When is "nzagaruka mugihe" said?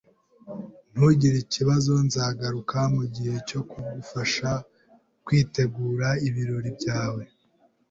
2.07-3.35